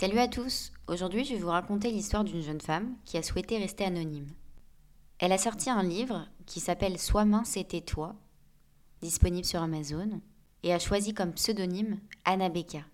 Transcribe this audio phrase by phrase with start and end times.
[0.00, 3.58] Salut à tous, aujourd'hui je vais vous raconter l'histoire d'une jeune femme qui a souhaité
[3.58, 4.28] rester anonyme.
[5.18, 8.14] Elle a sorti un livre qui s'appelle Sois mince et tais-toi,
[9.02, 10.20] disponible sur Amazon,
[10.62, 12.84] et a choisi comme pseudonyme Anna Becca.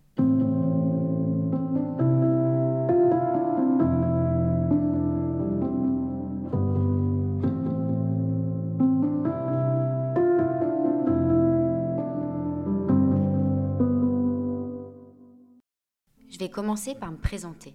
[16.64, 17.74] Commencer par me présenter.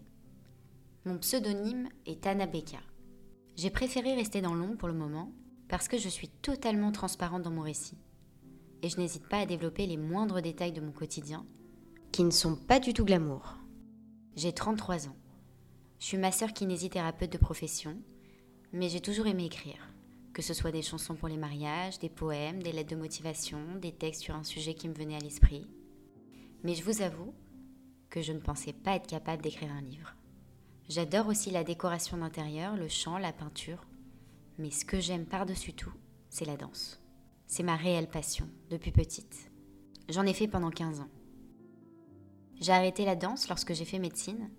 [1.05, 2.79] Mon pseudonyme est Anna Becca.
[3.55, 5.31] J'ai préféré rester dans l'ombre pour le moment
[5.67, 7.99] parce que je suis totalement transparente dans mon récit.
[8.81, 11.45] Et je n'hésite pas à développer les moindres détails de mon quotidien
[12.11, 13.57] qui ne sont pas du tout glamour.
[14.35, 15.17] J'ai 33 ans.
[15.99, 17.95] Je suis ma sœur kinésithérapeute de profession,
[18.73, 19.93] mais j'ai toujours aimé écrire.
[20.33, 23.91] Que ce soit des chansons pour les mariages, des poèmes, des lettres de motivation, des
[23.91, 25.67] textes sur un sujet qui me venait à l'esprit.
[26.63, 27.35] Mais je vous avoue,
[28.09, 30.15] que je ne pensais pas être capable d'écrire un livre.
[30.89, 33.85] J'adore aussi la décoration d'intérieur, le chant, la peinture,
[34.57, 35.93] mais ce que j'aime par-dessus tout,
[36.29, 37.01] c'est la danse.
[37.47, 39.51] C'est ma réelle passion, depuis petite.
[40.09, 41.09] J'en ai fait pendant 15 ans.
[42.59, 44.49] J'ai arrêté la danse lorsque j'ai fait médecine,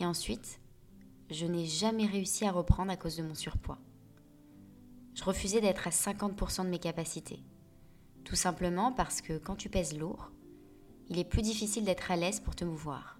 [0.00, 0.60] et ensuite,
[1.30, 3.78] je n'ai jamais réussi à reprendre à cause de mon surpoids.
[5.14, 7.44] Je refusais d'être à 50% de mes capacités,
[8.24, 10.30] tout simplement parce que quand tu pèses lourd,
[11.12, 13.18] il est plus difficile d'être à l'aise pour te mouvoir.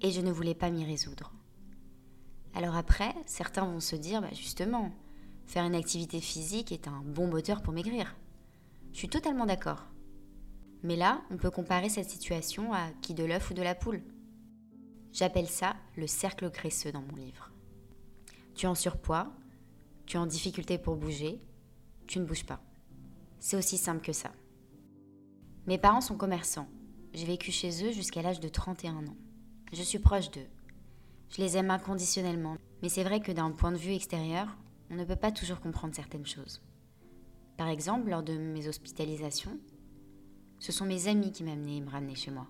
[0.00, 1.32] Et je ne voulais pas m'y résoudre.
[2.54, 4.92] Alors après, certains vont se dire, bah justement,
[5.44, 8.14] faire une activité physique est un bon moteur pour maigrir.
[8.92, 9.86] Je suis totalement d'accord.
[10.84, 14.00] Mais là, on peut comparer cette situation à qui de l'œuf ou de la poule.
[15.12, 17.50] J'appelle ça le cercle graisseux dans mon livre.
[18.54, 19.32] Tu es en surpoids,
[20.06, 21.40] tu es en difficulté pour bouger,
[22.06, 22.60] tu ne bouges pas.
[23.40, 24.30] C'est aussi simple que ça.
[25.68, 26.66] Mes parents sont commerçants.
[27.12, 29.16] J'ai vécu chez eux jusqu'à l'âge de 31 ans.
[29.70, 30.46] Je suis proche d'eux.
[31.28, 34.56] Je les aime inconditionnellement, mais c'est vrai que d'un point de vue extérieur,
[34.88, 36.62] on ne peut pas toujours comprendre certaines choses.
[37.58, 39.60] Par exemple, lors de mes hospitalisations,
[40.58, 42.46] ce sont mes amis qui m'amenaient et me ramenaient chez moi.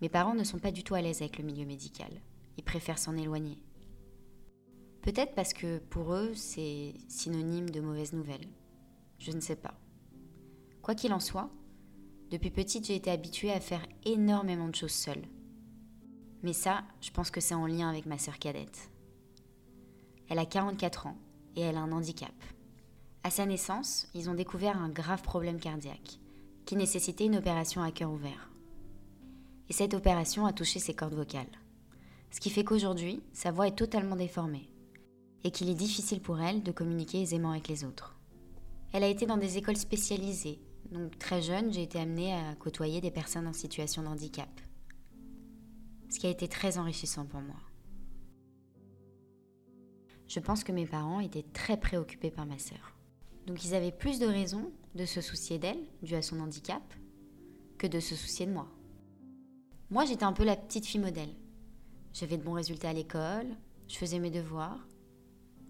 [0.00, 2.12] Mes parents ne sont pas du tout à l'aise avec le milieu médical.
[2.58, 3.60] Ils préfèrent s'en éloigner.
[5.02, 8.46] Peut-être parce que pour eux, c'est synonyme de mauvaise nouvelle.
[9.18, 9.74] Je ne sais pas.
[10.80, 11.50] Quoi qu'il en soit,
[12.30, 15.22] depuis petite, j'ai été habituée à faire énormément de choses seule.
[16.42, 18.90] Mais ça, je pense que c'est en lien avec ma sœur cadette.
[20.28, 21.16] Elle a 44 ans
[21.56, 22.34] et elle a un handicap.
[23.24, 26.18] À sa naissance, ils ont découvert un grave problème cardiaque
[26.66, 28.50] qui nécessitait une opération à cœur ouvert.
[29.70, 31.46] Et cette opération a touché ses cordes vocales.
[32.30, 34.68] Ce qui fait qu'aujourd'hui, sa voix est totalement déformée
[35.44, 38.18] et qu'il est difficile pour elle de communiquer aisément avec les autres.
[38.92, 40.60] Elle a été dans des écoles spécialisées
[40.92, 44.48] donc très jeune, j'ai été amenée à côtoyer des personnes en situation de handicap.
[46.08, 47.60] Ce qui a été très enrichissant pour moi.
[50.26, 52.96] Je pense que mes parents étaient très préoccupés par ma sœur.
[53.46, 56.82] Donc ils avaient plus de raisons de se soucier d'elle, dû à son handicap,
[57.78, 58.68] que de se soucier de moi.
[59.90, 61.34] Moi, j'étais un peu la petite fille modèle.
[62.12, 63.46] J'avais de bons résultats à l'école,
[63.88, 64.86] je faisais mes devoirs.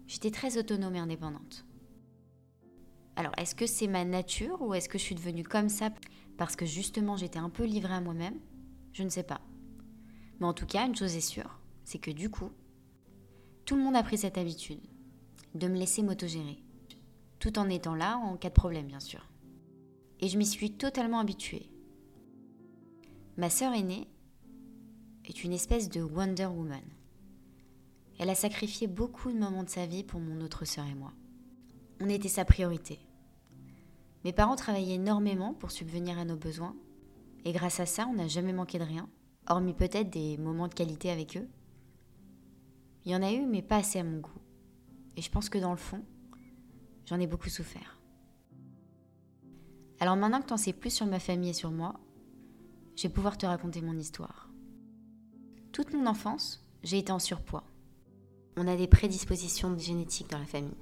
[0.07, 1.65] J'étais très autonome et indépendante.
[3.19, 5.89] Alors, est-ce que c'est ma nature ou est-ce que je suis devenue comme ça
[6.37, 8.39] parce que justement j'étais un peu livrée à moi-même?
[8.93, 9.41] Je ne sais pas.
[10.39, 12.49] Mais en tout cas, une chose est sûre, c'est que du coup,
[13.65, 14.79] tout le monde a pris cette habitude
[15.53, 16.63] de me laisser m'autogérer,
[17.39, 19.27] tout en étant là en cas de problème, bien sûr.
[20.21, 21.69] Et je m'y suis totalement habituée.
[23.35, 24.07] Ma sœur aînée
[25.25, 26.87] est une espèce de Wonder Woman.
[28.17, 31.11] Elle a sacrifié beaucoup de moments de sa vie pour mon autre sœur et moi.
[31.99, 32.97] On était sa priorité.
[34.25, 36.75] Mes parents travaillaient énormément pour subvenir à nos besoins,
[37.45, 39.09] et grâce à ça, on n'a jamais manqué de rien,
[39.47, 41.47] hormis peut-être des moments de qualité avec eux.
[43.05, 44.41] Il y en a eu, mais pas assez à mon goût.
[45.15, 46.03] Et je pense que dans le fond,
[47.05, 47.99] j'en ai beaucoup souffert.
[49.99, 51.99] Alors maintenant que tu en sais plus sur ma famille et sur moi,
[52.95, 54.49] je vais pouvoir te raconter mon histoire.
[55.71, 57.63] Toute mon enfance, j'ai été en surpoids.
[58.57, 60.75] On a des prédispositions génétiques dans la famille.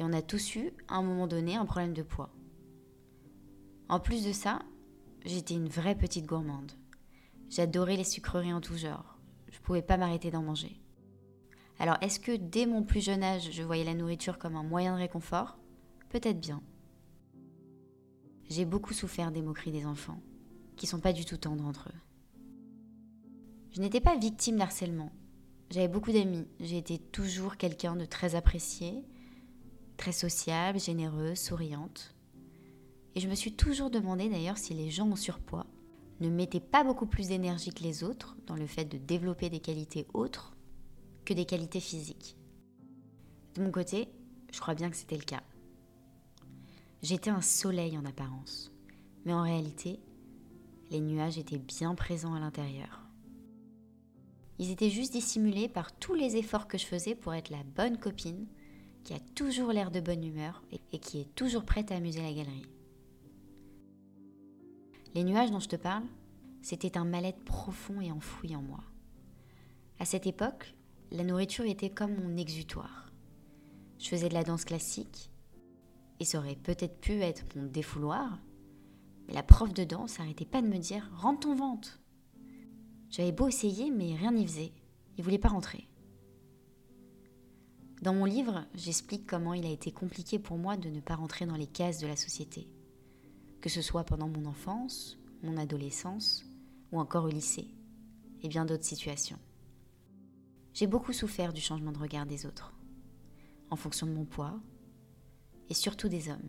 [0.00, 2.30] Et on a tous eu, à un moment donné, un problème de poids.
[3.90, 4.60] En plus de ça,
[5.26, 6.72] j'étais une vraie petite gourmande.
[7.50, 9.18] J'adorais les sucreries en tout genre.
[9.50, 10.80] Je pouvais pas m'arrêter d'en manger.
[11.78, 14.94] Alors, est-ce que dès mon plus jeune âge, je voyais la nourriture comme un moyen
[14.94, 15.58] de réconfort?
[16.08, 16.62] Peut-être bien.
[18.48, 20.22] J'ai beaucoup souffert des moqueries des enfants,
[20.76, 22.00] qui sont pas du tout tendres entre eux.
[23.72, 25.12] Je n'étais pas victime d'harcèlement.
[25.68, 26.48] J'avais beaucoup d'amis.
[26.58, 29.04] J'ai été toujours quelqu'un de très apprécié
[30.00, 32.14] très sociable, généreuse, souriante.
[33.14, 35.66] Et je me suis toujours demandé d'ailleurs si les gens en surpoids
[36.20, 39.60] ne mettait pas beaucoup plus d'énergie que les autres dans le fait de développer des
[39.60, 40.56] qualités autres
[41.26, 42.38] que des qualités physiques.
[43.54, 44.08] De mon côté,
[44.50, 45.42] je crois bien que c'était le cas.
[47.02, 48.72] J'étais un soleil en apparence,
[49.26, 50.00] mais en réalité,
[50.90, 53.02] les nuages étaient bien présents à l'intérieur.
[54.58, 57.98] Ils étaient juste dissimulés par tous les efforts que je faisais pour être la bonne
[57.98, 58.46] copine
[59.04, 60.62] qui a toujours l'air de bonne humeur
[60.92, 62.66] et qui est toujours prête à amuser la galerie.
[65.14, 66.04] Les nuages dont je te parle,
[66.62, 68.80] c'était un mal-être profond et enfoui en moi.
[69.98, 70.74] À cette époque,
[71.10, 73.10] la nourriture était comme mon exutoire.
[73.98, 75.30] Je faisais de la danse classique,
[76.20, 78.38] et ça aurait peut-être pu être mon défouloir,
[79.26, 82.00] mais la prof de danse n'arrêtait pas de me dire Rentre ton ventre
[83.10, 84.72] J'avais beau essayer, mais rien n'y faisait.
[85.18, 85.89] Il voulait pas rentrer.
[88.02, 91.44] Dans mon livre, j'explique comment il a été compliqué pour moi de ne pas rentrer
[91.44, 92.66] dans les cases de la société,
[93.60, 96.46] que ce soit pendant mon enfance, mon adolescence
[96.92, 97.68] ou encore au lycée,
[98.42, 99.38] et bien d'autres situations.
[100.72, 102.72] J'ai beaucoup souffert du changement de regard des autres,
[103.68, 104.58] en fonction de mon poids,
[105.68, 106.48] et surtout des hommes.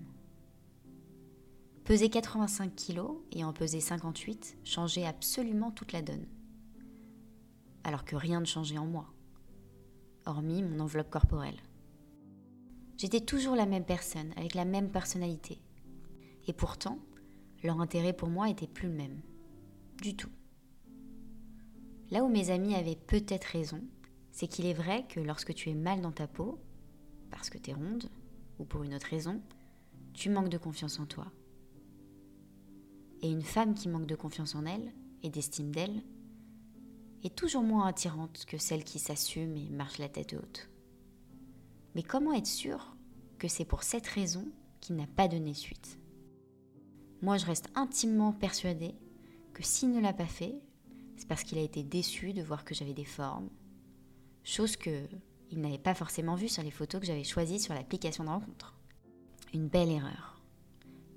[1.83, 6.27] Peser 85 kilos et en peser 58 changeait absolument toute la donne,
[7.83, 9.13] alors que rien ne changeait en moi
[10.25, 11.59] hormis mon enveloppe corporelle.
[12.97, 15.59] J'étais toujours la même personne, avec la même personnalité.
[16.47, 16.99] Et pourtant,
[17.63, 19.21] leur intérêt pour moi était plus le même.
[20.01, 20.29] Du tout.
[22.11, 23.81] Là où mes amis avaient peut-être raison,
[24.31, 26.59] c'est qu'il est vrai que lorsque tu es mal dans ta peau,
[27.29, 28.09] parce que tu es ronde,
[28.59, 29.41] ou pour une autre raison,
[30.13, 31.31] tu manques de confiance en toi.
[33.21, 34.91] Et une femme qui manque de confiance en elle
[35.23, 36.01] et d'estime d'elle
[37.23, 40.69] est toujours moins attirante que celle qui s'assume et marche la tête haute.
[41.95, 42.95] Mais comment être sûr
[43.37, 44.45] que c'est pour cette raison
[44.79, 45.99] qu'il n'a pas donné suite?
[47.21, 48.95] Moi, je reste intimement persuadée
[49.53, 50.55] que s'il ne l'a pas fait,
[51.17, 53.49] c'est parce qu'il a été déçu de voir que j'avais des formes,
[54.43, 55.05] chose que
[55.51, 58.73] il n'avait pas forcément vue sur les photos que j'avais choisies sur l'application de rencontre.
[59.53, 60.41] Une belle erreur.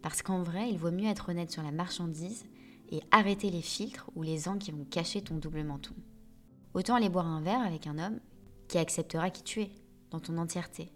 [0.02, 2.44] Parce qu'en vrai, il vaut mieux être honnête sur la marchandise
[2.90, 5.94] et arrêter les filtres ou les angles qui vont cacher ton double menton.
[6.74, 8.20] Autant aller boire un verre avec un homme
[8.68, 9.70] qui acceptera qui tu es,
[10.10, 10.92] dans ton entièreté.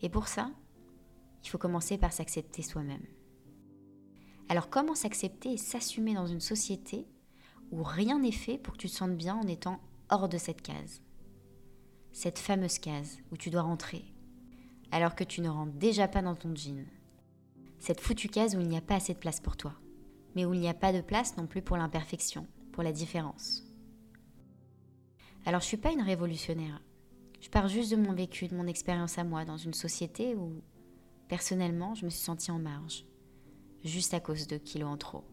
[0.00, 0.50] Et pour ça,
[1.44, 3.04] il faut commencer par s'accepter soi-même.
[4.48, 7.06] Alors comment s'accepter et s'assumer dans une société
[7.70, 9.80] où rien n'est fait pour que tu te sentes bien en étant
[10.10, 11.00] hors de cette case?
[12.12, 14.04] Cette fameuse case où tu dois rentrer,
[14.90, 16.86] alors que tu ne rentres déjà pas dans ton jean.
[17.78, 19.74] Cette foutue case où il n'y a pas assez de place pour toi
[20.34, 23.64] mais où il n'y a pas de place non plus pour l'imperfection, pour la différence.
[25.44, 26.80] Alors je ne suis pas une révolutionnaire.
[27.40, 30.62] Je pars juste de mon vécu, de mon expérience à moi, dans une société où,
[31.28, 33.04] personnellement, je me suis sentie en marge,
[33.84, 35.24] juste à cause de kilos en trop.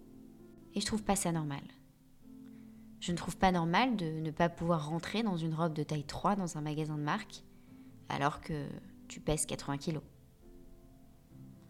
[0.74, 1.62] Et je trouve pas ça normal.
[3.00, 6.04] Je ne trouve pas normal de ne pas pouvoir rentrer dans une robe de taille
[6.04, 7.44] 3 dans un magasin de marque,
[8.10, 8.68] alors que
[9.08, 10.04] tu pèses 80 kilos.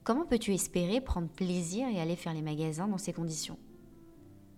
[0.09, 3.59] Comment peux-tu espérer prendre plaisir et aller faire les magasins dans ces conditions?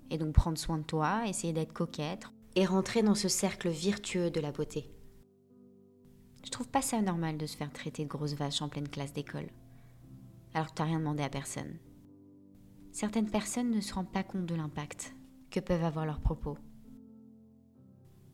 [0.10, 2.24] Et donc prendre soin de toi, essayer d'être coquette
[2.56, 4.90] et rentrer dans ce cercle virtueux de la beauté.
[6.46, 9.12] Je trouve pas ça normal de se faire traiter de grosse vache en pleine classe
[9.12, 9.50] d'école,
[10.54, 11.80] alors que t'as rien demandé à personne.
[12.94, 15.14] Certaines personnes ne se rendent pas compte de l'impact
[15.50, 16.58] que peuvent avoir leurs propos.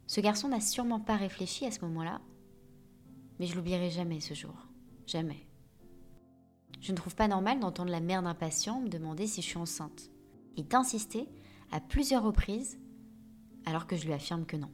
[0.06, 2.22] Ce garçon n'a sûrement pas réfléchi à ce moment-là,
[3.40, 4.54] mais je l'oublierai jamais ce jour.
[5.08, 5.47] Jamais.
[6.80, 9.58] Je ne trouve pas normal d'entendre la mère d'un patient me demander si je suis
[9.58, 10.10] enceinte
[10.56, 11.28] et d'insister
[11.72, 12.80] à plusieurs reprises
[13.66, 14.72] alors que je lui affirme que non.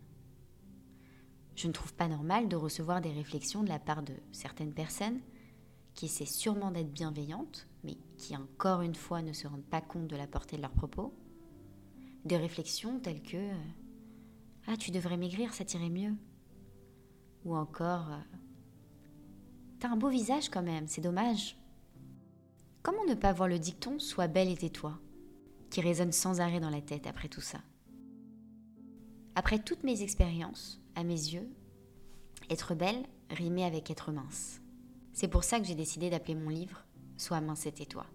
[1.56, 5.20] Je ne trouve pas normal de recevoir des réflexions de la part de certaines personnes
[5.94, 10.08] qui essaient sûrement d'être bienveillantes, mais qui encore une fois ne se rendent pas compte
[10.08, 11.14] de la portée de leurs propos.
[12.26, 13.52] Des réflexions telles que
[14.68, 16.16] Ah, tu devrais maigrir, ça t'irait mieux.
[17.46, 18.10] Ou encore
[19.80, 21.58] T'as un beau visage quand même, c'est dommage.
[22.84, 25.00] Comment ne pas voir le dicton Sois belle et tais-toi
[25.70, 27.60] qui résonne sans arrêt dans la tête après tout ça?
[29.36, 31.50] Après toutes mes expériences, à mes yeux,
[32.50, 34.62] être belle rimait avec être mince.
[35.14, 36.84] C'est pour ça que j'ai décidé d'appeler mon livre
[37.16, 38.06] Sois mince et tais-toi.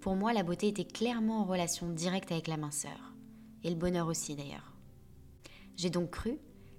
[0.00, 3.12] Pour moi, la beauté était clairement en relation directe avec la minceur,
[3.62, 4.72] et le bonheur aussi d'ailleurs.
[5.76, 6.38] J'ai donc cru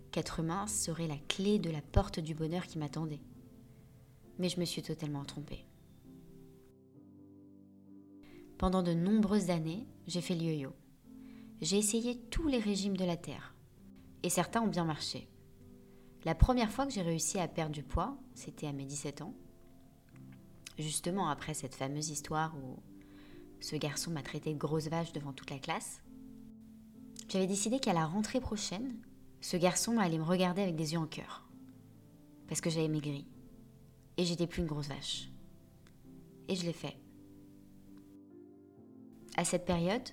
[0.09, 3.21] qu'être mince serait la clé de la porte du bonheur qui m'attendait.
[4.39, 5.63] Mais je me suis totalement trompée.
[8.61, 10.75] Pendant de nombreuses années, j'ai fait le yo-yo.
[11.61, 13.55] J'ai essayé tous les régimes de la Terre.
[14.21, 15.27] Et certains ont bien marché.
[16.25, 19.33] La première fois que j'ai réussi à perdre du poids, c'était à mes 17 ans.
[20.77, 22.77] Justement après cette fameuse histoire où
[23.61, 26.03] ce garçon m'a traité de grosse vache devant toute la classe,
[27.29, 28.93] j'avais décidé qu'à la rentrée prochaine,
[29.39, 31.49] ce garçon allait me regarder avec des yeux en cœur.
[32.47, 33.25] Parce que j'avais maigri.
[34.17, 35.31] Et j'étais plus une grosse vache.
[36.47, 37.01] Et je l'ai fait.
[39.37, 40.07] À cette période,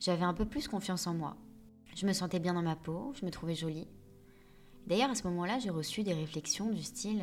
[0.00, 1.36] j'avais un peu plus confiance en moi.
[1.94, 3.88] Je me sentais bien dans ma peau, je me trouvais jolie.
[4.86, 7.22] D'ailleurs, à ce moment-là, j'ai reçu des réflexions du style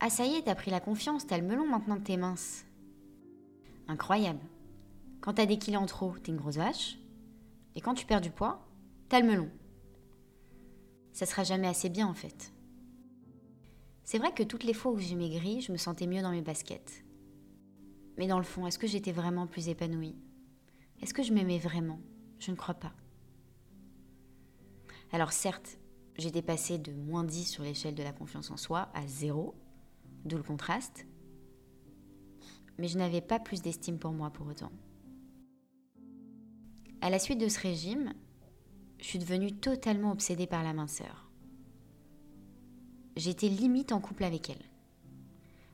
[0.00, 2.64] Ah, ça y est, t'as pris la confiance, t'as le melon maintenant que t'es mince.
[3.86, 4.40] Incroyable.
[5.20, 6.98] Quand t'as des kilos en trop, t'es une grosse vache.
[7.76, 8.66] Et quand tu perds du poids,
[9.08, 9.50] t'as le melon.
[11.12, 12.52] Ça sera jamais assez bien en fait.
[14.02, 16.42] C'est vrai que toutes les fois où j'ai maigri, je me sentais mieux dans mes
[16.42, 17.01] baskets.
[18.16, 20.16] Mais dans le fond, est-ce que j'étais vraiment plus épanouie?
[21.00, 22.00] Est-ce que je m'aimais vraiment?
[22.38, 22.92] Je ne crois pas.
[25.12, 25.78] Alors certes,
[26.16, 29.54] j'étais passée de moins 10 sur l'échelle de la confiance en soi à 0,
[30.24, 31.06] d'où le contraste,
[32.78, 34.72] mais je n'avais pas plus d'estime pour moi pour autant.
[37.00, 38.14] À la suite de ce régime,
[38.98, 41.30] je suis devenue totalement obsédée par la minceur.
[43.16, 44.64] J'étais limite en couple avec elle.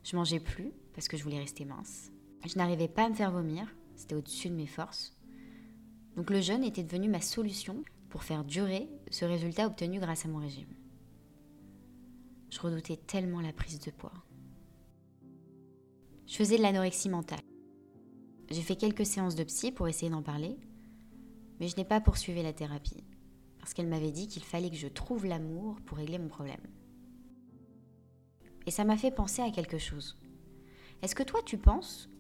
[0.03, 2.11] Je mangeais plus parce que je voulais rester mince.
[2.47, 3.67] Je n'arrivais pas à me faire vomir,
[3.97, 5.17] c'était au-dessus de mes forces.
[6.17, 10.29] Donc le jeûne était devenu ma solution pour faire durer ce résultat obtenu grâce à
[10.29, 10.73] mon régime.
[12.51, 14.25] Je redoutais tellement la prise de poids.
[16.27, 17.41] Je faisais de l'anorexie mentale.
[18.51, 20.57] J'ai fait quelques séances de psy pour essayer d'en parler,
[21.61, 23.05] mais je n'ai pas poursuivi la thérapie,
[23.59, 26.61] parce qu'elle m'avait dit qu'il fallait que je trouve l'amour pour régler mon problème.
[28.67, 30.19] Et ça m'a fait penser à quelque chose.
[31.03, 32.11] Est-ce que toi tu penses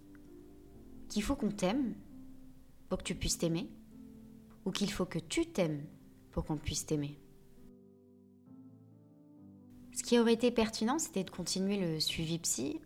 [1.09, 1.95] qu'il faut qu'on t'aime
[2.88, 3.69] pour que tu puisses t'aimer
[4.65, 5.85] ou qu'il faut que tu t'aimes
[6.31, 7.19] pour qu'on puisse t'aimer.
[9.93, 12.81] Ce qui aurait été pertinent, c'était de continuer le suivi psy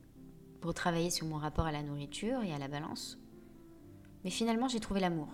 [0.60, 3.18] pour travailler sur mon rapport à la nourriture et à la balance.
[4.24, 5.28] Mais finalement, j'ai trouvé l'amour.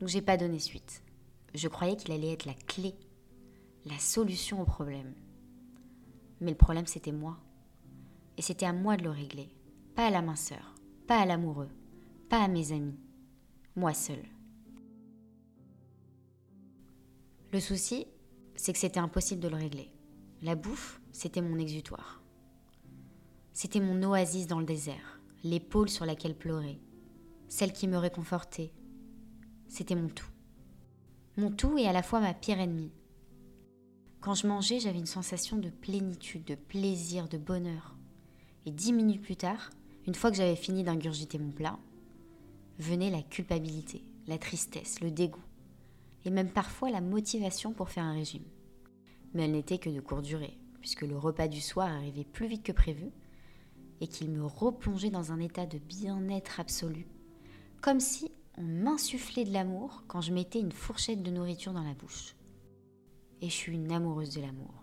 [0.00, 1.02] Donc j'ai pas donné suite.
[1.54, 2.94] Je croyais qu'il allait être la clé,
[3.84, 5.12] la solution au problème.
[6.40, 7.38] Mais le problème, c'était moi.
[8.38, 9.48] Et c'était à moi de le régler.
[9.94, 10.71] Pas à la minceur,
[11.06, 11.70] pas à l'amoureux,
[12.28, 12.98] pas à mes amis.
[13.76, 14.24] Moi seule.
[17.52, 18.06] Le souci,
[18.54, 19.92] c'est que c'était impossible de le régler.
[20.42, 22.22] La bouffe, c'était mon exutoire.
[23.52, 26.80] C'était mon oasis dans le désert, l'épaule sur laquelle pleurer,
[27.48, 28.72] celle qui me réconfortait.
[29.68, 30.30] C'était mon tout.
[31.36, 32.92] Mon tout et à la fois ma pire ennemie.
[34.20, 37.96] Quand je mangeais, j'avais une sensation de plénitude, de plaisir, de bonheur.
[38.64, 39.70] Et dix minutes plus tard,
[40.06, 41.78] une fois que j'avais fini d'ingurgiter mon plat,
[42.78, 45.44] venait la culpabilité, la tristesse, le dégoût
[46.24, 48.44] et même parfois la motivation pour faire un régime.
[49.34, 52.62] Mais elle n'était que de courte durée, puisque le repas du soir arrivait plus vite
[52.62, 53.10] que prévu
[54.00, 57.06] et qu'il me replongeait dans un état de bien-être absolu,
[57.80, 61.94] comme si on m'insufflait de l'amour quand je mettais une fourchette de nourriture dans la
[61.94, 62.34] bouche.
[63.40, 64.74] Et je suis une amoureuse de l'amour.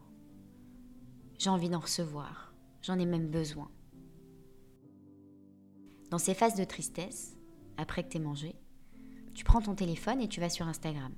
[1.38, 3.70] J'ai envie d'en recevoir, j'en ai même besoin.
[6.10, 7.38] Dans ces phases de tristesse,
[7.78, 8.56] après que t'aies mangé,
[9.34, 11.14] tu prends ton téléphone et tu vas sur Instagram.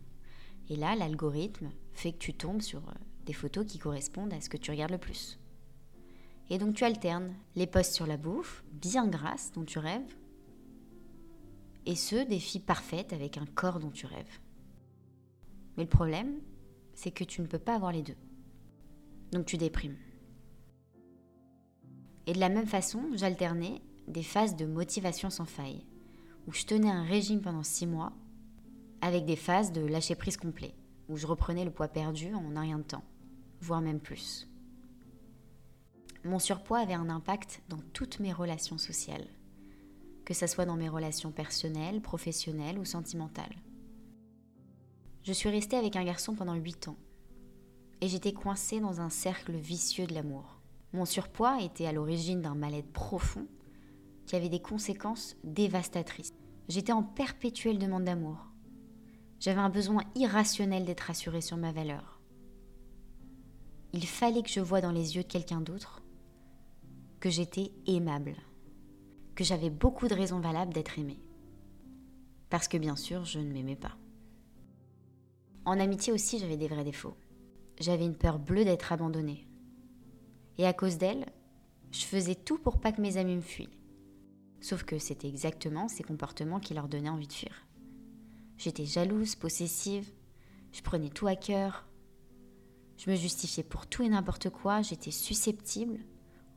[0.69, 2.93] Et là, l'algorithme fait que tu tombes sur euh,
[3.25, 5.39] des photos qui correspondent à ce que tu regardes le plus.
[6.49, 10.17] Et donc tu alternes les posts sur la bouffe, bien grasses, dont tu rêves,
[11.85, 14.39] et ceux des filles parfaites avec un corps dont tu rêves.
[15.77, 16.41] Mais le problème,
[16.93, 18.17] c'est que tu ne peux pas avoir les deux.
[19.31, 19.97] Donc tu déprimes.
[22.27, 25.85] Et de la même façon, j'alternais des phases de motivation sans faille,
[26.47, 28.13] où je tenais un régime pendant six mois
[29.01, 30.75] avec des phases de lâcher prise complet,
[31.09, 33.03] où je reprenais le poids perdu en un rien de temps,
[33.59, 34.47] voire même plus.
[36.23, 39.27] Mon surpoids avait un impact dans toutes mes relations sociales,
[40.23, 43.55] que ce soit dans mes relations personnelles, professionnelles ou sentimentales.
[45.23, 46.97] Je suis restée avec un garçon pendant 8 ans,
[48.01, 50.59] et j'étais coincée dans un cercle vicieux de l'amour.
[50.93, 53.47] Mon surpoids était à l'origine d'un mal-être profond
[54.25, 56.33] qui avait des conséquences dévastatrices.
[56.69, 58.51] J'étais en perpétuelle demande d'amour,
[59.41, 62.21] j'avais un besoin irrationnel d'être assurée sur ma valeur.
[63.91, 66.03] Il fallait que je voie dans les yeux de quelqu'un d'autre
[67.19, 68.35] que j'étais aimable,
[69.33, 71.19] que j'avais beaucoup de raisons valables d'être aimée.
[72.51, 73.97] Parce que bien sûr, je ne m'aimais pas.
[75.65, 77.17] En amitié aussi, j'avais des vrais défauts.
[77.79, 79.47] J'avais une peur bleue d'être abandonnée.
[80.59, 81.25] Et à cause d'elle,
[81.91, 83.69] je faisais tout pour pas que mes amis me fuient.
[84.61, 87.67] Sauf que c'était exactement ces comportements qui leur donnaient envie de fuir.
[88.57, 90.07] J'étais jalouse, possessive,
[90.71, 91.87] je prenais tout à cœur.
[92.97, 95.99] Je me justifiais pour tout et n'importe quoi, j'étais susceptible,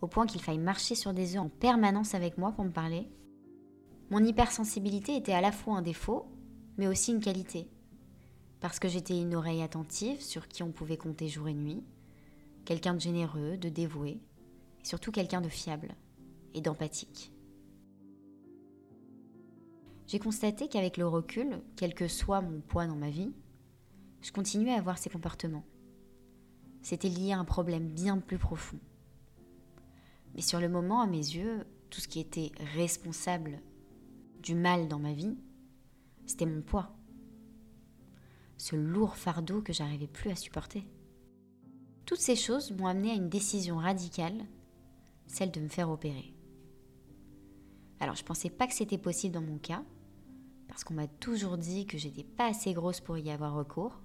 [0.02, 3.08] au point qu'il faille marcher sur des œufs en permanence avec moi pour me parler.
[4.11, 6.26] Mon hypersensibilité était à la fois un défaut,
[6.76, 7.70] mais aussi une qualité.
[8.61, 11.82] Parce que j'étais une oreille attentive sur qui on pouvait compter jour et nuit,
[12.66, 14.20] quelqu'un de généreux, de dévoué,
[14.82, 15.94] et surtout quelqu'un de fiable
[16.52, 17.34] et d'empathique.
[20.06, 23.32] J'ai constaté qu'avec le recul, quel que soit mon poids dans ma vie,
[24.20, 25.64] je continuais à avoir ces comportements.
[26.82, 28.78] C'était lié à un problème bien plus profond.
[30.34, 33.61] Mais sur le moment, à mes yeux, tout ce qui était responsable
[34.42, 35.37] du mal dans ma vie,
[36.26, 36.94] c'était mon poids.
[38.58, 40.87] Ce lourd fardeau que j'arrivais plus à supporter.
[42.04, 44.44] Toutes ces choses m'ont amené à une décision radicale,
[45.26, 46.34] celle de me faire opérer.
[48.00, 49.82] Alors je pensais pas que c'était possible dans mon cas,
[50.75, 54.02] parce qu'on m'a toujours dit que j'étais pas assez grosse pour y avoir recours,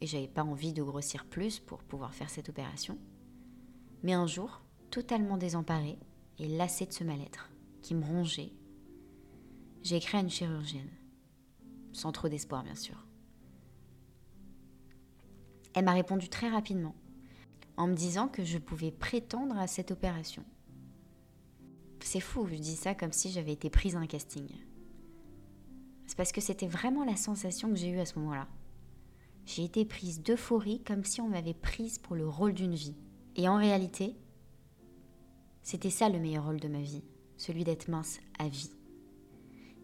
[0.00, 2.96] et j'avais pas envie de grossir plus pour pouvoir faire cette opération.
[4.02, 5.98] Mais un jour, totalement désemparée
[6.38, 7.50] et lassée de ce mal-être
[7.82, 8.54] qui me rongeait,
[9.82, 10.88] j'ai écrit à une chirurgienne,
[11.92, 13.06] sans trop d'espoir bien sûr.
[15.74, 16.94] Elle m'a répondu très rapidement,
[17.76, 20.46] en me disant que je pouvais prétendre à cette opération.
[22.00, 24.48] C'est fou, je dis ça comme si j'avais été prise à un casting.
[26.16, 28.48] Parce que c'était vraiment la sensation que j'ai eue à ce moment-là.
[29.44, 32.96] J'ai été prise d'euphorie comme si on m'avait prise pour le rôle d'une vie.
[33.36, 34.16] Et en réalité,
[35.62, 37.04] c'était ça le meilleur rôle de ma vie,
[37.36, 38.72] celui d'être mince à vie.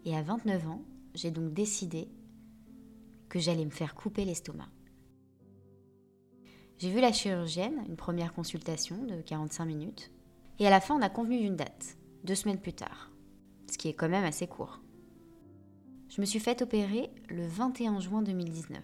[0.05, 0.81] Et à 29 ans,
[1.13, 2.09] j'ai donc décidé
[3.29, 4.67] que j'allais me faire couper l'estomac.
[6.77, 10.11] J'ai vu la chirurgienne, une première consultation de 45 minutes,
[10.59, 13.11] et à la fin on a convenu d'une date, deux semaines plus tard,
[13.71, 14.82] ce qui est quand même assez court.
[16.13, 18.79] Je me suis fait opérer le 21 juin 2019.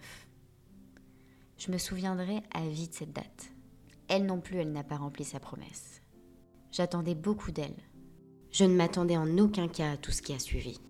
[1.58, 3.52] Je me souviendrai à vie de cette date.
[4.08, 6.02] Elle non plus, elle n'a pas rempli sa promesse.
[6.72, 7.76] J'attendais beaucoup d'elle.
[8.50, 10.80] Je ne m'attendais en aucun cas à tout ce qui a suivi.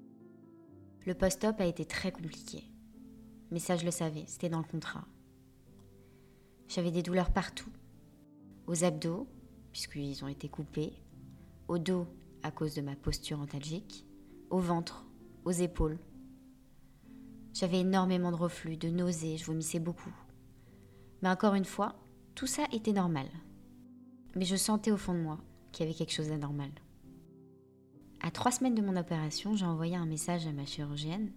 [1.04, 2.64] Le post-op a été très compliqué.
[3.50, 5.04] Mais ça, je le savais, c'était dans le contrat.
[6.68, 7.68] J'avais des douleurs partout.
[8.66, 9.28] Aux abdos,
[9.72, 10.94] puisqu'ils ont été coupés.
[11.68, 12.06] Au dos,
[12.42, 14.06] à cause de ma posture antalgique.
[14.48, 15.04] Au ventre,
[15.44, 15.98] aux épaules.
[17.52, 20.14] J'avais énormément de reflux, de nausées, je vomissais beaucoup.
[21.22, 21.94] Mais encore une fois,
[22.34, 23.26] tout ça était normal.
[24.36, 25.38] Mais je sentais au fond de moi
[25.72, 26.70] qu'il y avait quelque chose d'anormal.
[28.22, 31.32] À trois semaines de mon opération, j'ai envoyé un message à ma chirurgienne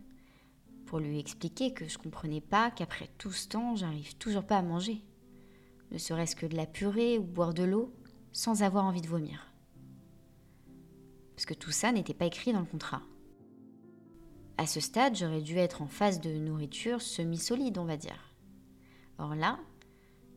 [0.86, 4.62] pour lui expliquer que je comprenais pas qu'après tout ce temps, j'arrive toujours pas à
[4.62, 5.02] manger.
[5.91, 7.93] Ne serait-ce que de la purée ou boire de l'eau
[8.32, 9.47] sans avoir envie de vomir.
[11.36, 13.02] Parce que tout ça n'était pas écrit dans le contrat.
[14.58, 18.34] À ce stade, j'aurais dû être en phase de nourriture semi-solide, on va dire.
[19.18, 19.60] Or là,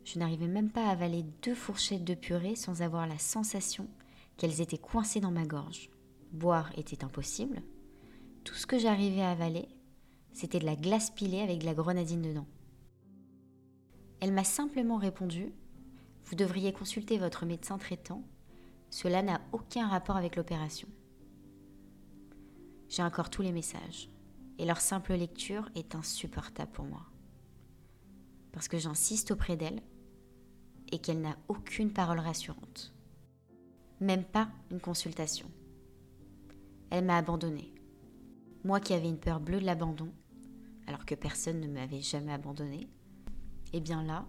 [0.04, 3.88] je n'arrivais même pas à avaler deux fourchettes de purée sans avoir la sensation
[4.36, 5.90] qu'elles étaient coincées dans ma gorge.
[6.32, 7.62] Boire était impossible.
[8.44, 9.68] Tout ce que j'arrivais à avaler,
[10.32, 12.46] c'était de la glace pilée avec de la grenadine dedans.
[14.20, 15.52] Elle m'a simplement répondu
[16.24, 18.22] Vous devriez consulter votre médecin traitant.
[18.90, 20.88] Cela n'a aucun rapport avec l'opération.
[22.88, 24.08] J'ai encore tous les messages,
[24.58, 27.04] et leur simple lecture est insupportable pour moi.
[28.52, 29.82] Parce que j'insiste auprès d'elle
[30.92, 32.94] et qu'elle n'a aucune parole rassurante.
[34.00, 35.50] Même pas une consultation.
[36.90, 37.74] Elle m'a abandonnée.
[38.64, 40.10] Moi qui avais une peur bleue de l'abandon,
[40.86, 42.88] alors que personne ne m'avait jamais abandonnée,
[43.72, 44.26] eh bien là,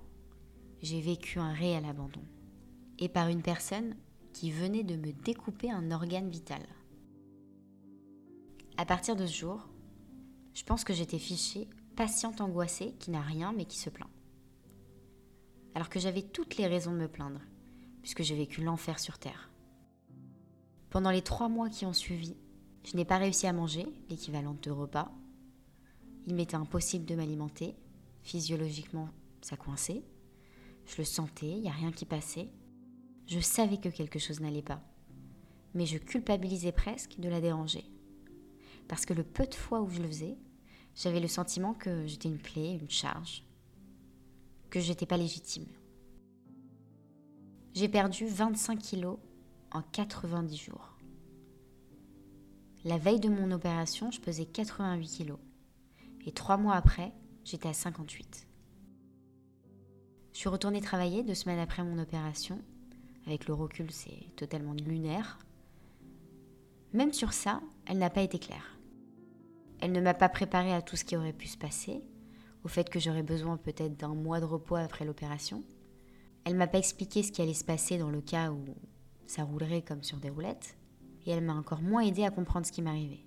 [0.81, 2.23] j'ai vécu un réel abandon.
[2.99, 3.95] Et par une personne
[4.33, 6.61] qui venait de me découper un organe vital.
[8.77, 9.67] À partir de ce jour,
[10.53, 14.09] je pense que j'étais fichée, patiente angoissée, qui n'a rien mais qui se plaint
[15.77, 17.39] alors que j'avais toutes les raisons de me plaindre,
[18.01, 19.51] puisque j'ai vécu l'enfer sur Terre.
[20.89, 22.35] Pendant les trois mois qui ont suivi,
[22.83, 25.11] je n'ai pas réussi à manger l'équivalent de repas.
[26.25, 27.75] Il m'était impossible de m'alimenter.
[28.23, 29.09] Physiologiquement,
[29.41, 30.01] ça coinçait.
[30.87, 32.49] Je le sentais, il n'y a rien qui passait.
[33.27, 34.81] Je savais que quelque chose n'allait pas.
[35.75, 37.85] Mais je culpabilisais presque de la déranger.
[38.87, 40.37] Parce que le peu de fois où je le faisais,
[40.95, 43.43] j'avais le sentiment que j'étais une plaie, une charge,
[44.69, 45.67] que j'étais pas légitime.
[47.73, 49.19] J'ai perdu 25 kilos
[49.71, 50.97] en 90 jours.
[52.83, 55.39] La veille de mon opération, je pesais 88 kilos.
[56.25, 58.47] Et trois mois après, j'étais à 58.
[60.33, 62.61] Je suis retournée travailler deux semaines après mon opération.
[63.25, 65.39] Avec le recul, c'est totalement lunaire.
[66.93, 68.76] Même sur ça, elle n'a pas été claire.
[69.79, 72.03] Elle ne m'a pas préparée à tout ce qui aurait pu se passer
[72.63, 75.63] au fait que j'aurais besoin peut-être d'un mois de repos après l'opération.
[76.43, 78.65] Elle m'a pas expliqué ce qui allait se passer dans le cas où
[79.25, 80.77] ça roulerait comme sur des roulettes,
[81.25, 83.23] et elle m'a encore moins aidé à comprendre ce qui m'arrivait.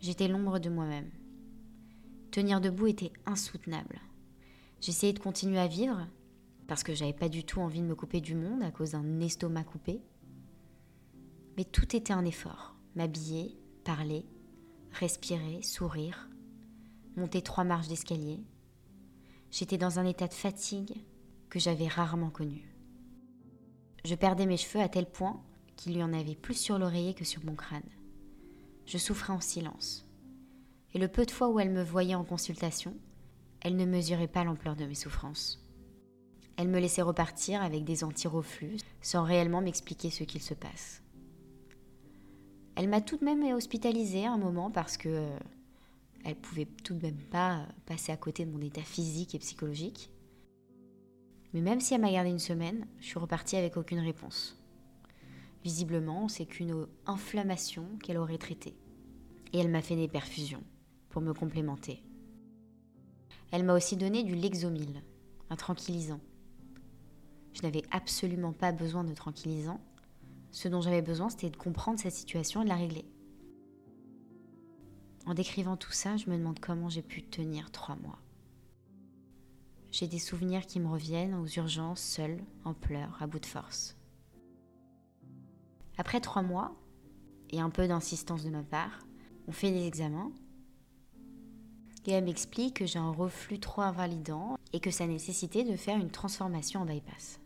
[0.00, 1.10] J'étais l'ombre de moi-même.
[2.30, 4.00] Tenir debout était insoutenable.
[4.80, 6.06] J'essayais de continuer à vivre,
[6.66, 9.20] parce que j'avais pas du tout envie de me couper du monde à cause d'un
[9.20, 10.02] estomac coupé.
[11.56, 12.76] Mais tout était un effort.
[12.94, 14.24] M'habiller, parler,
[14.92, 16.28] respirer, sourire,
[17.16, 18.40] monter trois marches d'escalier.
[19.50, 20.94] J'étais dans un état de fatigue
[21.48, 22.74] que j'avais rarement connu.
[24.04, 25.42] Je perdais mes cheveux à tel point
[25.76, 27.82] qu'il y en avait plus sur l'oreiller que sur mon crâne.
[28.86, 30.06] Je souffrais en silence.
[30.94, 32.96] Et le peu de fois où elle me voyait en consultation,
[33.60, 35.64] elle ne mesurait pas l'ampleur de mes souffrances.
[36.56, 41.02] Elle me laissait repartir avec des anti-reflux sans réellement m'expliquer ce qu'il se passe.
[42.80, 45.38] Elle m'a tout de même hospitalisée un moment parce que euh,
[46.24, 50.10] elle pouvait tout de même pas passer à côté de mon état physique et psychologique.
[51.52, 54.58] Mais même si elle m'a gardé une semaine, je suis repartie avec aucune réponse.
[55.62, 58.78] Visiblement, c'est qu'une inflammation qu'elle aurait traitée.
[59.52, 60.64] Et elle m'a fait des perfusions
[61.10, 62.02] pour me complémenter.
[63.52, 65.02] Elle m'a aussi donné du Lexomil,
[65.50, 66.20] un tranquillisant.
[67.52, 69.82] Je n'avais absolument pas besoin de tranquillisant.
[70.52, 73.04] Ce dont j'avais besoin, c'était de comprendre cette situation et de la régler.
[75.26, 78.18] En décrivant tout ça, je me demande comment j'ai pu tenir trois mois.
[79.90, 83.96] J'ai des souvenirs qui me reviennent aux urgences, seule, en pleurs, à bout de force.
[85.98, 86.74] Après trois mois,
[87.50, 89.00] et un peu d'insistance de ma part,
[89.48, 90.32] on fait des examens.
[92.06, 95.98] Et elle m'explique que j'ai un reflux trop invalidant et que ça nécessitait de faire
[95.98, 97.40] une transformation en bypass.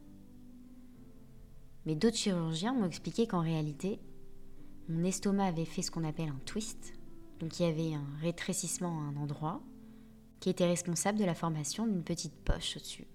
[1.87, 4.01] Mais d'autres chirurgiens m'ont expliqué qu'en réalité,
[4.88, 6.94] mon estomac avait fait ce qu'on appelle un twist.
[7.40, 9.62] Donc il y avait un rétrécissement à un endroit
[10.40, 13.07] qui était responsable de la formation d'une petite poche au-dessus.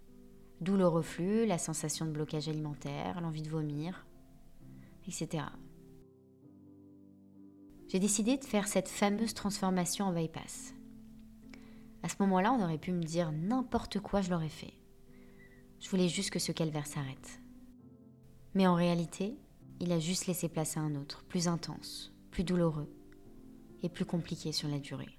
[0.62, 4.06] D'où le reflux, la sensation de blocage alimentaire, l'envie de vomir,
[5.08, 5.46] etc.
[7.88, 10.74] J'ai décidé de faire cette fameuse transformation en bypass.
[12.04, 14.74] À ce moment-là, on aurait pu me dire n'importe quoi, je l'aurais fait.
[15.80, 17.42] Je voulais juste que ce calvaire s'arrête.
[18.60, 19.38] Mais en réalité,
[19.80, 22.94] il a juste laissé place à un autre, plus intense, plus douloureux
[23.84, 25.18] et plus compliqué sur la durée.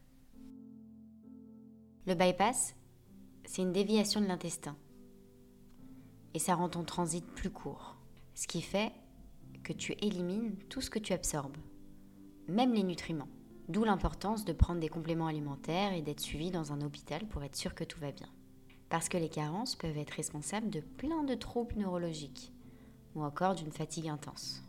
[2.06, 2.74] Le bypass,
[3.46, 4.76] c'est une déviation de l'intestin.
[6.34, 7.96] Et ça rend ton transit plus court.
[8.34, 8.92] Ce qui fait
[9.62, 11.56] que tu élimines tout ce que tu absorbes,
[12.46, 13.30] même les nutriments.
[13.70, 17.56] D'où l'importance de prendre des compléments alimentaires et d'être suivi dans un hôpital pour être
[17.56, 18.28] sûr que tout va bien.
[18.90, 22.52] Parce que les carences peuvent être responsables de plein de troubles neurologiques
[23.14, 24.62] ou encore d'une fatigue intense.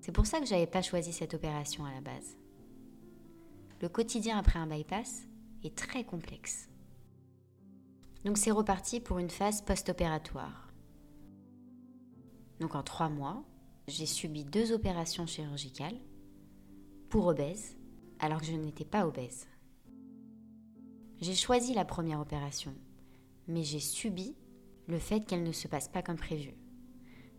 [0.00, 2.36] C'est pour ça que j'avais pas choisi cette opération à la base.
[3.80, 5.26] Le quotidien après un bypass,
[5.64, 6.68] est très complexe.
[8.24, 10.68] Donc c'est reparti pour une phase post-opératoire.
[12.60, 13.44] Donc en trois mois,
[13.88, 15.98] j'ai subi deux opérations chirurgicales
[17.08, 17.76] pour obèse,
[18.20, 19.46] alors que je n'étais pas obèse.
[21.20, 22.74] J'ai choisi la première opération,
[23.48, 24.36] mais j'ai subi
[24.86, 26.54] le fait qu'elle ne se passe pas comme prévu.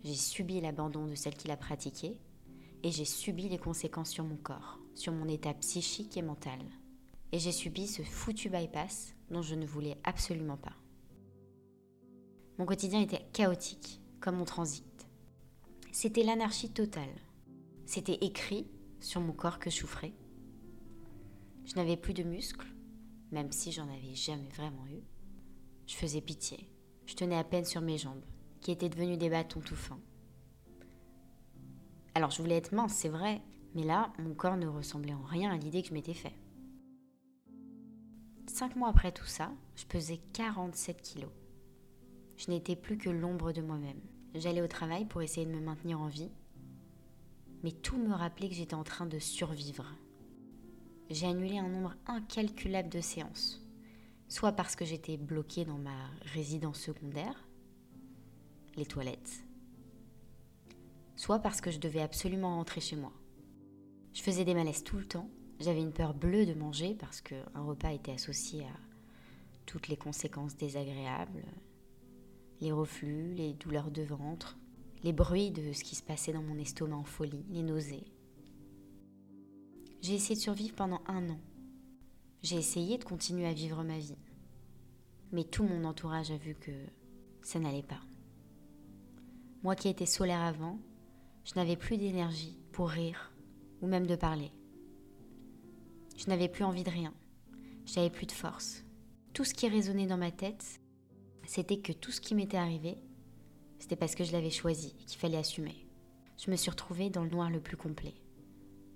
[0.04, 2.18] J'ai subi l'abandon de celle qui l'a pratiquée
[2.84, 6.60] et j'ai subi les conséquences sur mon corps, sur mon état psychique et mental
[7.34, 10.76] et j'ai subi ce foutu bypass dont je ne voulais absolument pas.
[12.60, 15.08] Mon quotidien était chaotique, comme mon transit.
[15.92, 17.10] C'était l'anarchie totale.
[17.88, 18.68] C'était écrit
[19.00, 20.14] sur mon corps que je souffrais.
[21.66, 22.68] Je n'avais plus de muscles,
[23.32, 25.02] même si j'en avais jamais vraiment eu.
[25.88, 26.70] Je faisais pitié.
[27.08, 28.24] Je tenais à peine sur mes jambes,
[28.64, 30.00] qui étaient devenues des bâtons tout fins.
[32.16, 33.42] Alors je voulais être mince, c'est vrai,
[33.76, 36.34] mais là, mon corps ne ressemblait en rien à l'idée que je m'étais fait.
[38.48, 41.32] Cinq mois après tout ça, je pesais 47 kilos.
[42.38, 44.00] Je n'étais plus que l'ombre de moi-même.
[44.36, 46.32] J'allais au travail pour essayer de me maintenir en vie,
[47.64, 49.86] mais tout me rappelait que j'étais en train de survivre.
[51.10, 53.62] J'ai annulé un nombre incalculable de séances,
[54.28, 57.48] soit parce que j'étais bloquée dans ma résidence secondaire,
[58.76, 59.46] les toilettes,
[61.16, 63.14] soit parce que je devais absolument rentrer chez moi.
[64.14, 65.30] Je faisais des malaises tout le temps
[65.64, 68.78] j'avais une peur bleue de manger parce qu'un repas était associé à
[69.66, 71.46] toutes les conséquences désagréables,
[72.60, 74.58] les reflux, les douleurs de ventre,
[75.04, 78.06] les bruits de ce qui se passait dans mon estomac en folie, les nausées.
[80.02, 81.40] J'ai essayé de survivre pendant un an.
[82.42, 84.18] J'ai essayé de continuer à vivre ma vie.
[85.32, 86.72] Mais tout mon entourage a vu que
[87.42, 88.02] ça n'allait pas.
[89.64, 90.78] Moi qui étais solaire avant,
[91.46, 93.32] je n'avais plus d'énergie pour rire
[93.82, 94.52] ou même de parler.
[96.18, 97.14] Je n'avais plus envie de rien.
[97.86, 98.84] J'avais plus de force.
[99.34, 100.82] Tout ce qui résonnait dans ma tête,
[101.46, 102.98] c'était que tout ce qui m'était arrivé,
[103.80, 105.88] c'était parce que je l'avais choisi et qu'il fallait assumer.
[106.38, 108.16] Je me suis retrouvée dans le noir le plus complet.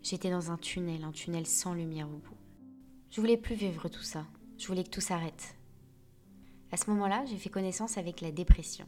[0.03, 2.37] J'étais dans un tunnel, un tunnel sans lumière au bout.
[3.09, 4.25] Je voulais plus vivre tout ça.
[4.57, 5.55] Je voulais que tout s'arrête.
[6.73, 8.85] À ce moment-là, j'ai fait connaissance avec la dépression.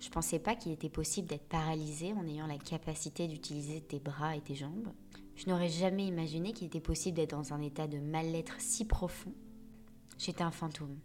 [0.00, 4.36] Je pensais pas qu'il était possible d'être paralysé en ayant la capacité d'utiliser tes bras
[4.36, 4.92] et tes jambes.
[5.34, 9.32] Je n'aurais jamais imaginé qu'il était possible d'être dans un état de mal-être si profond.
[10.16, 10.98] J'étais un fantôme.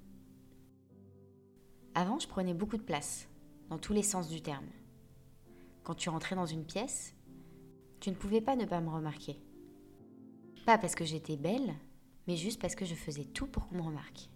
[1.96, 3.28] Avant, je prenais beaucoup de place,
[3.70, 4.66] dans tous les sens du terme.
[5.84, 7.14] Quand tu rentrais dans une pièce,
[8.00, 9.40] tu ne pouvais pas ne pas me remarquer.
[10.66, 11.74] Pas parce que j'étais belle,
[12.28, 14.30] mais juste parce que je faisais tout pour qu'on me remarque.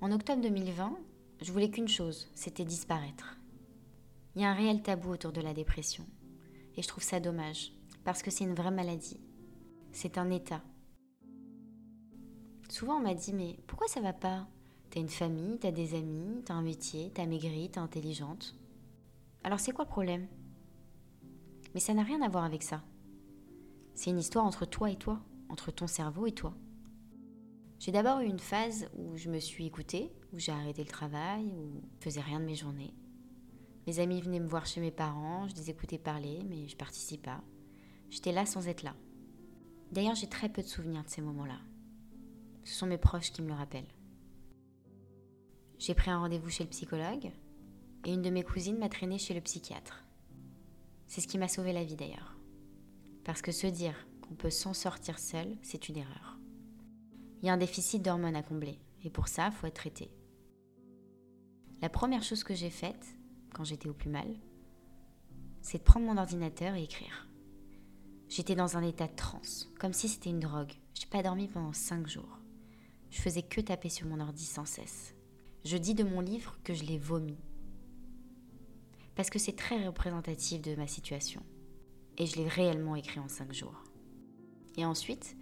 [0.00, 0.98] En octobre 2020,
[1.40, 3.38] je voulais qu'une chose, c'était disparaître.
[4.34, 6.04] Il y a un réel tabou autour de la dépression.
[6.76, 7.72] Et je trouve ça dommage,
[8.04, 9.20] parce que c'est une vraie maladie.
[9.92, 10.62] C'est un état.
[12.68, 14.46] Souvent on m'a dit, mais pourquoi ça va pas?
[14.90, 18.54] T'as une famille, t'as des amis, t'as un métier, t'as maigri, t'es intelligente.
[19.44, 20.26] Alors c'est quoi le problème?
[21.74, 22.82] Mais ça n'a rien à voir avec ça.
[23.94, 26.54] C'est une histoire entre toi et toi, entre ton cerveau et toi.
[27.78, 31.44] J'ai d'abord eu une phase où je me suis écoutée, où j'ai arrêté le travail,
[31.44, 32.92] où je faisais rien de mes journées.
[33.86, 37.30] Mes amis venaient me voir chez mes parents, je les écoutais parler, mais je participais
[37.30, 37.42] pas.
[38.10, 38.94] J'étais là sans être là.
[39.92, 41.58] D'ailleurs, j'ai très peu de souvenirs de ces moments-là.
[42.64, 43.94] Ce sont mes proches qui me le rappellent.
[45.78, 47.30] J'ai pris un rendez-vous chez le psychologue
[48.04, 50.04] et une de mes cousines m'a traîné chez le psychiatre.
[51.06, 52.36] C'est ce qui m'a sauvé la vie d'ailleurs.
[53.24, 56.37] Parce que se dire qu'on peut s'en sortir seul, c'est une erreur.
[57.40, 60.10] Il y a un déficit d'hormones à combler, et pour ça, il faut être traité.
[61.80, 63.06] La première chose que j'ai faite,
[63.54, 64.28] quand j'étais au plus mal,
[65.62, 67.28] c'est de prendre mon ordinateur et écrire.
[68.28, 70.72] J'étais dans un état de transe, comme si c'était une drogue.
[70.94, 72.38] Je n'ai pas dormi pendant cinq jours.
[73.10, 75.14] Je faisais que taper sur mon ordi sans cesse.
[75.64, 77.38] Je dis de mon livre que je l'ai vomi.
[79.14, 81.42] Parce que c'est très représentatif de ma situation.
[82.18, 83.82] Et je l'ai réellement écrit en cinq jours.
[84.76, 85.36] Et ensuite,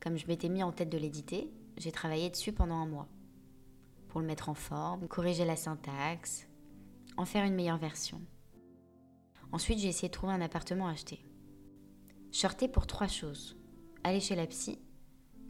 [0.00, 3.08] comme je m'étais mis en tête de l'éditer, j'ai travaillé dessus pendant un mois.
[4.08, 6.48] Pour le mettre en forme, corriger la syntaxe,
[7.16, 8.20] en faire une meilleure version.
[9.52, 11.24] Ensuite, j'ai essayé de trouver un appartement à acheter.
[12.32, 13.56] Je pour trois choses.
[14.04, 14.78] Aller chez la psy,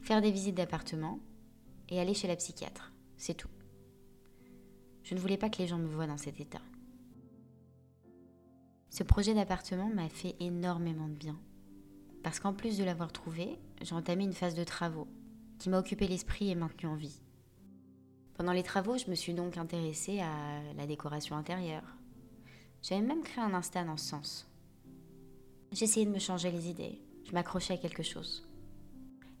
[0.01, 1.19] faire des visites d'appartement
[1.89, 2.91] et aller chez la psychiatre.
[3.17, 3.49] C'est tout.
[5.03, 6.61] Je ne voulais pas que les gens me voient dans cet état.
[8.89, 11.39] Ce projet d'appartement m'a fait énormément de bien.
[12.23, 15.07] Parce qu'en plus de l'avoir trouvé, j'ai entamé une phase de travaux
[15.57, 17.21] qui m'a occupé l'esprit et maintenu en vie.
[18.35, 21.97] Pendant les travaux, je me suis donc intéressée à la décoration intérieure.
[22.81, 24.47] J'avais même créé un Insta dans ce sens.
[25.71, 28.47] J'essayais de me changer les idées, je m'accrochais à quelque chose.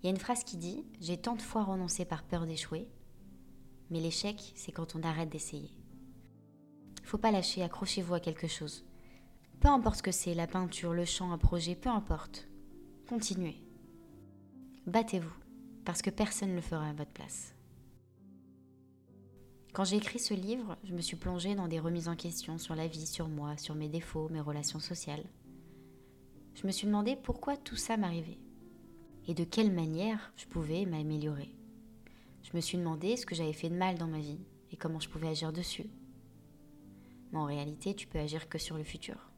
[0.01, 2.87] Il y a une phrase qui dit J'ai tant de fois renoncé par peur d'échouer,
[3.89, 5.71] mais l'échec, c'est quand on arrête d'essayer.
[7.03, 8.85] Faut pas lâcher, accrochez-vous à quelque chose.
[9.59, 12.47] Peu importe ce que c'est, la peinture, le chant, un projet, peu importe.
[13.11, 13.57] Continuez.
[14.87, 15.35] Battez-vous,
[15.83, 17.53] parce que personne ne le fera à votre place.
[19.73, 22.73] Quand j'ai écrit ce livre, je me suis plongée dans des remises en question sur
[22.73, 25.25] la vie, sur moi, sur mes défauts, mes relations sociales.
[26.53, 28.39] Je me suis demandé pourquoi tout ça m'arrivait
[29.27, 31.53] et de quelle manière je pouvais m'améliorer.
[32.43, 34.39] Je me suis demandé ce que j'avais fait de mal dans ma vie
[34.71, 35.89] et comment je pouvais agir dessus.
[37.33, 39.30] Mais en réalité, tu peux agir que sur le futur.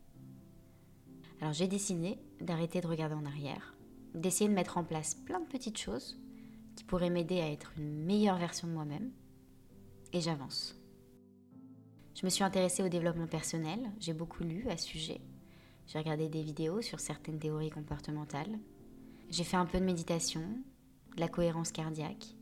[1.43, 3.75] Alors j'ai décidé d'arrêter de regarder en arrière,
[4.15, 6.17] d'essayer de mettre en place plein de petites choses
[6.77, 9.11] qui pourraient m'aider à être une meilleure version de moi-même.
[10.13, 10.79] Et j'avance.
[12.15, 15.19] Je me suis intéressée au développement personnel, j'ai beaucoup lu à ce sujet.
[15.85, 18.57] J'ai regardé des vidéos sur certaines théories comportementales.
[19.29, 20.47] J'ai fait un peu de méditation,
[21.17, 22.37] de la cohérence cardiaque,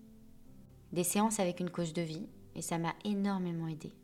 [0.93, 3.95] des séances avec une coach de vie, et ça m'a énormément aidé.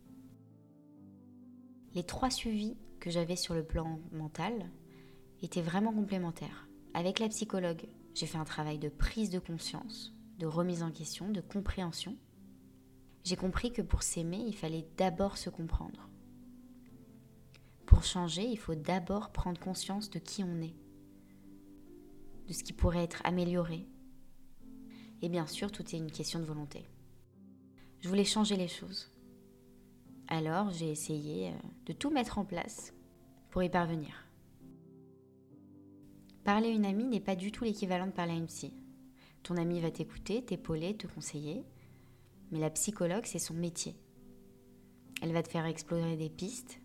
[1.94, 4.72] Les trois suivis que j'avais sur le plan mental,
[5.41, 6.67] était vraiment complémentaire.
[6.93, 11.30] Avec la psychologue, j'ai fait un travail de prise de conscience, de remise en question,
[11.30, 12.15] de compréhension.
[13.23, 16.10] J'ai compris que pour s'aimer, il fallait d'abord se comprendre.
[17.86, 20.76] Pour changer, il faut d'abord prendre conscience de qui on est,
[22.47, 23.88] de ce qui pourrait être amélioré.
[25.21, 26.88] Et bien sûr, tout est une question de volonté.
[28.00, 29.12] Je voulais changer les choses.
[30.28, 32.93] Alors j'ai essayé euh, de tout mettre en place
[33.50, 34.27] pour y parvenir.
[36.48, 38.72] Parler à une amie n'est pas du tout l'équivalent de parler à une psy.
[39.44, 41.66] Ton amie va t'écouter, t'épauler, te conseiller,
[42.52, 43.98] mais la psychologue, c'est son métier.
[45.22, 46.80] Elle va te faire explorer des pistes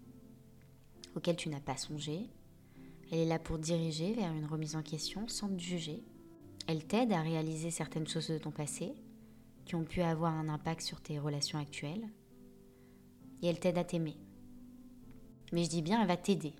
[1.14, 2.28] auxquelles tu n'as pas songé.
[3.12, 6.02] Elle est là pour diriger vers une remise en question sans te juger.
[6.66, 8.92] Elle t'aide à réaliser certaines choses de ton passé
[9.64, 12.08] qui ont pu avoir un impact sur tes relations actuelles.
[13.42, 14.16] Et elle t'aide à t'aimer.
[15.52, 16.52] Mais je dis bien, elle va t'aider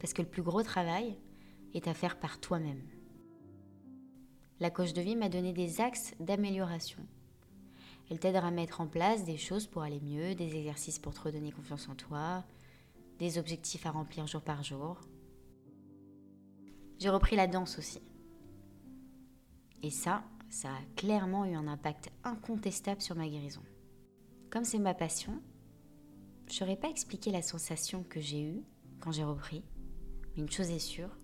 [0.00, 1.16] parce que le plus gros travail
[1.74, 2.82] est à faire par toi-même.
[4.60, 7.04] La coach de vie m'a donné des axes d'amélioration.
[8.10, 11.20] Elle t'aidera à mettre en place des choses pour aller mieux, des exercices pour te
[11.20, 12.44] redonner confiance en toi,
[13.18, 15.00] des objectifs à remplir jour par jour.
[16.98, 18.00] J'ai repris la danse aussi.
[19.82, 23.62] Et ça, ça a clairement eu un impact incontestable sur ma guérison.
[24.50, 25.40] Comme c'est ma passion,
[26.46, 28.62] je saurais pas expliquer la sensation que j'ai eue
[29.00, 29.64] quand j'ai repris,
[30.36, 31.16] mais une chose est sûre,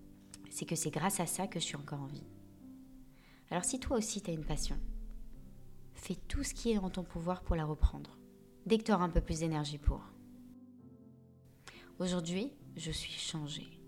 [0.49, 2.27] c'est que c'est grâce à ça que je suis encore en vie.
[3.51, 4.77] Alors si toi aussi tu as une passion,
[5.93, 8.17] fais tout ce qui est en ton pouvoir pour la reprendre,
[8.65, 10.01] dès que tu auras un peu plus d'énergie pour.
[11.99, 13.79] Aujourd'hui, je suis changée.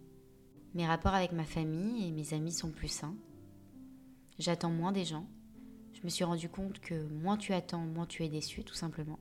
[0.73, 3.15] Mes rapports avec ma famille et mes amis sont plus sains.
[4.39, 5.27] J'attends moins des gens.
[5.93, 9.19] Je me suis rendu compte que moins tu attends, moins tu es déçu, tout simplement.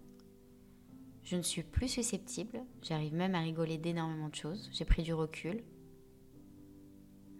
[1.22, 5.12] Je ne suis plus susceptible, j'arrive même à rigoler d'énormément de choses, j'ai pris du
[5.12, 5.62] recul,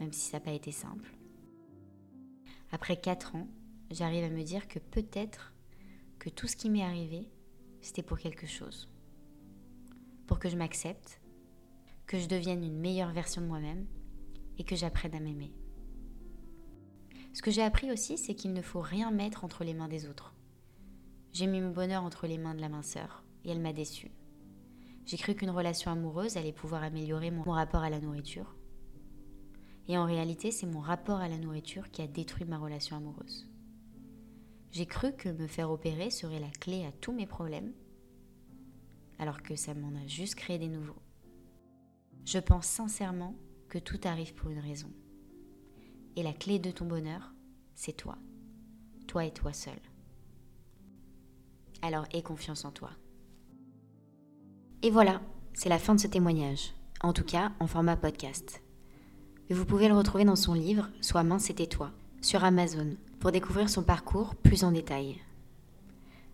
[0.01, 1.15] même si ça n'a pas été simple.
[2.73, 3.47] Après 4 ans,
[3.91, 5.53] j'arrive à me dire que peut-être
[6.19, 7.29] que tout ce qui m'est arrivé,
[7.81, 8.89] c'était pour quelque chose.
[10.27, 11.21] Pour que je m'accepte,
[12.07, 13.87] que je devienne une meilleure version de moi-même
[14.59, 15.55] et que j'apprenne à m'aimer.
[17.33, 20.09] Ce que j'ai appris aussi, c'est qu'il ne faut rien mettre entre les mains des
[20.09, 20.35] autres.
[21.33, 24.11] J'ai mis mon bonheur entre les mains de la minceur et elle m'a déçue.
[25.07, 28.57] J'ai cru qu'une relation amoureuse allait pouvoir améliorer mon rapport à la nourriture.
[29.91, 33.51] Et en réalité, c'est mon rapport à la nourriture qui a détruit ma relation amoureuse.
[34.71, 37.73] J'ai cru que me faire opérer serait la clé à tous mes problèmes,
[39.19, 41.03] alors que ça m'en a juste créé des nouveaux.
[42.25, 43.35] Je pense sincèrement
[43.69, 44.93] que tout arrive pour une raison.
[46.15, 47.35] Et la clé de ton bonheur,
[47.75, 48.17] c'est toi.
[49.09, 49.81] Toi et toi seul.
[51.83, 52.93] Alors aie confiance en toi.
[54.83, 55.21] Et voilà,
[55.53, 58.63] c'est la fin de ce témoignage, en tout cas en format podcast.
[59.53, 63.69] Vous pouvez le retrouver dans son livre Sois mince et toi sur Amazon pour découvrir
[63.69, 65.19] son parcours plus en détail.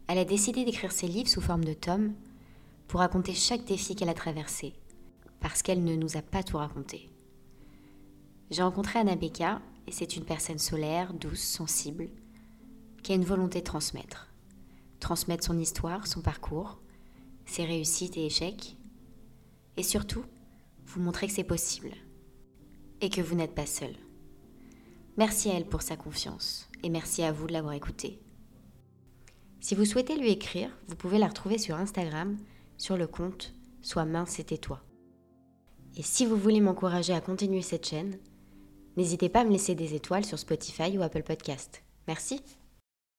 [0.06, 2.12] Elle a décidé d'écrire ses livres sous forme de tomes
[2.88, 4.74] pour raconter chaque défi qu'elle a traversé,
[5.40, 7.08] parce qu'elle ne nous a pas tout raconté.
[8.50, 12.10] J'ai rencontré Anna Becca et c'est une personne solaire, douce, sensible,
[13.02, 14.28] qui a une volonté de transmettre.
[15.00, 16.82] Transmettre son histoire, son parcours,
[17.46, 18.76] ses réussites et échecs,
[19.78, 20.26] et surtout,
[20.84, 21.92] vous montrer que c'est possible
[23.00, 23.94] et que vous n'êtes pas seul.
[25.16, 28.20] Merci à elle pour sa confiance et merci à vous de l'avoir écoutée.
[29.60, 32.36] Si vous souhaitez lui écrire, vous pouvez la retrouver sur Instagram
[32.76, 34.82] sur le compte Sois mince c'était toi.
[35.96, 38.18] Et si vous voulez m'encourager à continuer cette chaîne,
[38.96, 41.82] n'hésitez pas à me laisser des étoiles sur Spotify ou Apple Podcast.
[42.06, 42.42] Merci.